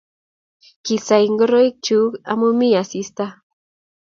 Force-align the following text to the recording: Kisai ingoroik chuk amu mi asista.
Kisai 0.85 1.21
ingoroik 1.29 1.75
chuk 1.85 2.11
amu 2.31 2.47
mi 2.59 2.67
asista. 2.81 3.25